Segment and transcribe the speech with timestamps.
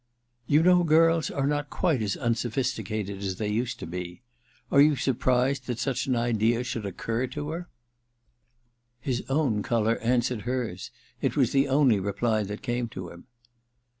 [0.47, 4.23] *You know girls are not quite as unso phisticated as they used to be.
[4.71, 7.69] Are you surprised that such an idea should occur to her
[8.99, 10.89] }'His own colour answered hers:
[11.21, 13.25] it was the only reply that came to him.